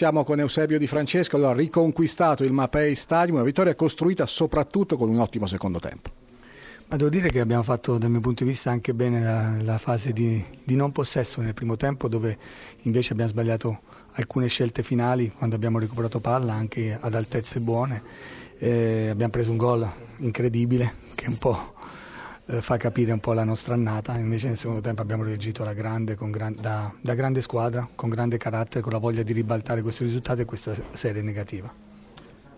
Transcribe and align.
Siamo 0.00 0.24
con 0.24 0.40
Eusebio 0.40 0.78
Di 0.78 0.86
Francesco, 0.86 1.36
allora 1.36 1.52
riconquistato 1.52 2.42
il 2.42 2.52
Mapei 2.52 2.94
Stadium, 2.94 3.36
una 3.36 3.44
vittoria 3.44 3.74
costruita 3.74 4.24
soprattutto 4.24 4.96
con 4.96 5.10
un 5.10 5.18
ottimo 5.18 5.44
secondo 5.44 5.78
tempo. 5.78 6.08
Ma 6.86 6.96
devo 6.96 7.10
dire 7.10 7.28
che 7.30 7.38
abbiamo 7.38 7.62
fatto 7.62 7.98
dal 7.98 8.08
mio 8.08 8.20
punto 8.20 8.42
di 8.44 8.48
vista 8.48 8.70
anche 8.70 8.94
bene 8.94 9.22
la, 9.22 9.60
la 9.60 9.76
fase 9.76 10.14
di, 10.14 10.42
di, 10.64 10.74
non 10.74 10.90
possesso 10.90 11.42
nel 11.42 11.52
primo 11.52 11.76
tempo 11.76 12.08
dove 12.08 12.38
invece 12.84 13.12
abbiamo 13.12 13.30
sbagliato 13.30 13.80
alcune 14.12 14.46
scelte 14.46 14.82
finali 14.82 15.32
quando 15.36 15.54
abbiamo 15.54 15.78
recuperato 15.78 16.18
palla 16.18 16.54
anche 16.54 16.96
ad 16.98 17.14
altezze 17.14 17.60
buone. 17.60 18.02
Eh, 18.56 19.08
abbiamo 19.10 19.32
preso 19.32 19.50
un 19.50 19.58
gol 19.58 19.86
incredibile 20.20 20.94
che 21.14 21.28
un 21.28 21.36
po' 21.36 21.74
eh, 22.50 22.60
fa 22.60 22.76
capire 22.76 23.12
un 23.12 23.20
po' 23.20 23.32
la 23.32 23.44
nostra 23.44 23.74
annata, 23.74 24.16
invece 24.18 24.48
nel 24.48 24.56
secondo 24.56 24.80
tempo 24.80 25.02
abbiamo 25.02 25.22
reagito 25.22 25.62
grande, 25.72 26.16
gran, 26.18 26.56
da, 26.60 26.92
da 27.00 27.14
grande 27.14 27.42
squadra, 27.42 27.88
con 27.94 28.08
grande 28.10 28.38
carattere, 28.38 28.80
con 28.82 28.92
la 28.92 28.98
voglia 28.98 29.22
di 29.22 29.32
ribaltare 29.32 29.82
questo 29.82 30.02
risultato 30.04 30.40
e 30.40 30.44
questa 30.44 30.74
serie 30.92 31.22
negativa. 31.22 31.72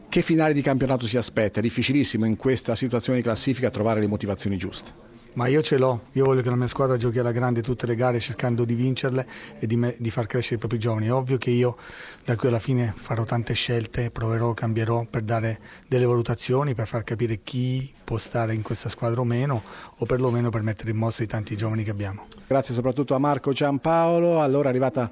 Che 0.08 0.22
finale 0.22 0.52
di 0.52 0.62
campionato 0.62 1.06
si 1.06 1.16
aspetta? 1.16 1.58
È 1.58 1.62
difficilissimo 1.62 2.24
in 2.26 2.36
questa 2.36 2.74
situazione 2.74 3.18
di 3.18 3.24
classifica 3.24 3.70
trovare 3.70 4.00
le 4.00 4.08
motivazioni 4.08 4.56
giuste. 4.56 4.90
Ma 5.34 5.46
io 5.46 5.62
ce 5.62 5.78
l'ho, 5.78 6.08
io 6.12 6.26
voglio 6.26 6.42
che 6.42 6.50
la 6.50 6.56
mia 6.56 6.66
squadra 6.66 6.98
giochi 6.98 7.18
alla 7.18 7.32
grande 7.32 7.62
tutte 7.62 7.86
le 7.86 7.94
gare 7.94 8.20
cercando 8.20 8.66
di 8.66 8.74
vincerle 8.74 9.26
e 9.58 9.66
di, 9.66 9.76
me, 9.76 9.94
di, 9.98 10.10
far 10.10 10.26
crescere 10.26 10.56
i 10.56 10.58
propri 10.58 10.78
giovani. 10.78 11.06
È 11.06 11.12
ovvio 11.12 11.38
che 11.38 11.48
io 11.48 11.76
da 12.22 12.36
qui 12.36 12.48
alla 12.48 12.58
fine 12.58 12.92
farò 12.94 13.24
tante 13.24 13.54
scelte, 13.54 14.10
proverò, 14.10 14.52
cambierò 14.52 15.06
per 15.08 15.22
dare 15.22 15.58
delle 15.88 16.04
valutazioni, 16.04 16.74
per 16.74 16.86
far 16.86 17.02
capire 17.04 17.40
chi 17.42 17.90
può 18.04 18.18
stare 18.18 18.52
in 18.52 18.60
questa 18.60 18.90
squadra 18.90 19.22
o 19.22 19.24
meno, 19.24 19.62
o 19.96 20.04
perlomeno 20.04 20.50
per 20.50 20.60
mettere 20.60 20.90
in 20.90 20.98
mostra 20.98 21.24
i 21.24 21.28
tanti 21.28 21.56
giovani 21.56 21.82
che 21.82 21.90
abbiamo. 21.90 22.26
Grazie 22.46 22.74
soprattutto 22.74 23.14
a 23.14 23.18
Marco 23.18 23.52
Giampaolo, 23.52 24.42
allora 24.42 24.66
è 24.66 24.70
arrivata 24.70 25.10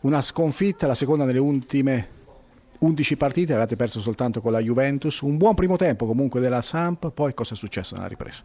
una 0.00 0.20
sconfitta, 0.22 0.88
la 0.88 0.96
seconda 0.96 1.24
nelle 1.24 1.38
ultime 1.38 2.08
11 2.78 3.16
partite, 3.16 3.54
avete 3.54 3.76
perso 3.76 4.00
soltanto 4.00 4.40
con 4.40 4.50
la 4.50 4.58
Juventus, 4.58 5.20
un 5.20 5.36
buon 5.36 5.54
primo 5.54 5.76
tempo 5.76 6.04
comunque 6.04 6.40
della 6.40 6.62
Samp, 6.62 7.10
poi 7.10 7.32
cosa 7.32 7.54
è 7.54 7.56
successo 7.56 7.94
nella 7.94 8.08
ripresa? 8.08 8.42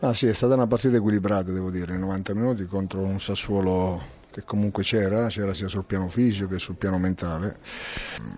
Ah, 0.00 0.12
sì, 0.12 0.26
è 0.26 0.32
stata 0.34 0.54
una 0.54 0.66
partita 0.66 0.96
equilibrata, 0.96 1.50
devo 1.50 1.70
dire, 1.70 1.96
90 1.96 2.34
minuti 2.34 2.66
contro 2.66 3.00
un 3.00 3.20
Sassuolo 3.20 4.02
che 4.30 4.42
comunque 4.44 4.82
c'era, 4.82 5.28
c'era 5.28 5.54
sia 5.54 5.68
sul 5.68 5.84
piano 5.84 6.08
fisico 6.08 6.48
che 6.48 6.58
sul 6.58 6.76
piano 6.76 6.98
mentale. 6.98 7.58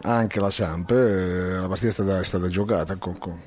Anche 0.02 0.38
la 0.38 0.50
Samp, 0.50 0.90
eh, 0.90 1.58
la 1.58 1.66
partita 1.66 1.88
è 1.88 1.92
stata, 1.92 2.20
è 2.20 2.24
stata 2.24 2.48
giocata, 2.48 2.96
con, 2.96 3.18
con, 3.18 3.40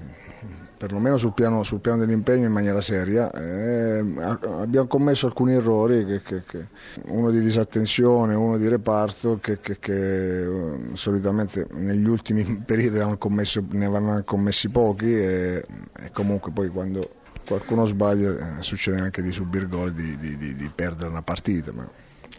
perlomeno 0.75 1.17
sul 1.17 1.33
piano, 1.33 1.63
sul 1.63 1.79
piano, 1.79 1.99
dell'impegno 1.99 2.47
in 2.47 2.51
maniera 2.51 2.81
seria. 2.81 3.31
Eh, 3.31 3.99
abbiamo 4.19 4.87
commesso 4.87 5.27
alcuni 5.27 5.53
errori, 5.53 6.05
che, 6.05 6.21
che, 6.21 6.43
che, 6.45 6.67
uno 7.05 7.29
di 7.29 7.39
disattenzione, 7.39 8.33
uno 8.33 8.57
di 8.57 8.67
reparto, 8.67 9.39
che, 9.39 9.59
eh, 9.79 10.47
solitamente 10.93 11.67
negli 11.71 12.07
ultimi 12.07 12.43
periodi 12.65 12.97
ne 12.97 13.85
avevano 13.85 14.23
commessi 14.23 14.69
pochi 14.69 15.15
e, 15.15 15.65
e 15.99 16.11
comunque 16.11 16.51
poi 16.51 16.69
quando 16.69 17.17
qualcuno 17.49 17.87
sbaglia, 17.87 18.59
eh, 18.59 18.61
succede 18.61 18.99
anche 18.99 19.23
di 19.23 19.31
subire 19.31 19.65
gol, 19.65 19.91
di, 19.91 20.15
di, 20.19 20.37
di, 20.37 20.55
di 20.55 20.71
perdere 20.73 21.09
una 21.09 21.23
partita, 21.23 21.71
ma 21.71 21.89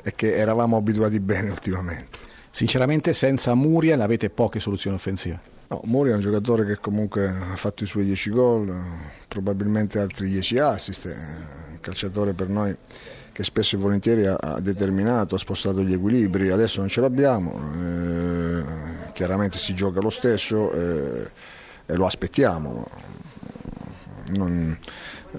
è 0.02 0.14
che 0.14 0.36
eravamo 0.36 0.76
abituati 0.76 1.18
bene 1.18 1.50
ultimamente. 1.50 2.18
Sinceramente 2.50 3.12
senza 3.12 3.54
Muriel 3.54 4.00
avete 4.00 4.30
poche 4.30 4.60
soluzioni 4.60 4.94
offensive? 4.94 5.40
No, 5.66 5.80
Muriel 5.84 6.14
è 6.14 6.16
un 6.16 6.22
giocatore 6.22 6.64
che 6.64 6.78
comunque 6.78 7.28
ha 7.28 7.56
fatto 7.56 7.82
i 7.82 7.86
suoi 7.88 8.04
10 8.04 8.30
gol, 8.30 8.72
probabilmente 9.26 9.98
altri 9.98 10.28
10 10.28 10.58
assist, 10.58 11.08
è 11.08 11.16
un 11.70 11.80
calciatore 11.80 12.32
per 12.32 12.48
noi 12.48 12.76
che 13.32 13.42
spesso 13.42 13.74
e 13.74 13.78
volentieri 13.78 14.26
ha 14.26 14.58
determinato, 14.60 15.34
ha 15.34 15.38
spostato 15.38 15.82
gli 15.82 15.92
equilibri, 15.92 16.50
adesso 16.50 16.80
non 16.80 16.88
ce 16.88 17.00
l'abbiamo, 17.00 17.52
eh, 17.80 18.64
chiaramente 19.12 19.58
si 19.58 19.74
gioca 19.74 20.00
lo 20.00 20.10
stesso 20.10 20.70
eh, 20.72 21.30
e 21.86 21.94
lo 21.94 22.06
aspettiamo 22.06 22.86
non, 24.30 24.78
eh, 25.32 25.38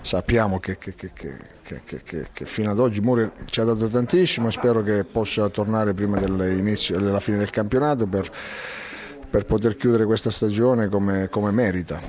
sappiamo 0.00 0.58
che, 0.58 0.78
che, 0.78 0.94
che, 0.94 1.12
che, 1.12 2.44
fino 2.44 2.70
ad 2.70 2.78
oggi 2.78 3.00
Muri 3.00 3.30
ci 3.46 3.60
ha 3.60 3.64
dato 3.64 3.88
tantissimo 3.88 4.48
e 4.48 4.50
spero 4.50 4.82
che 4.82 5.04
possa 5.04 5.48
tornare 5.48 5.94
prima 5.94 6.18
della 6.18 7.20
fine 7.20 7.38
del 7.38 7.50
campionato 7.50 8.06
per, 8.06 8.30
per 9.30 9.44
poter 9.46 9.76
chiudere 9.76 10.04
questa 10.04 10.30
stagione 10.30 10.88
come, 10.88 11.28
come 11.28 11.50
merita. 11.50 12.00